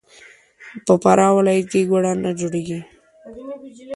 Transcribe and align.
په 0.85 0.93
فراه 1.03 1.33
ولایت 1.37 1.65
کې 1.71 1.81
ګوړه 1.89 2.11
نه 2.23 2.31
جوړیږي. 2.39 2.79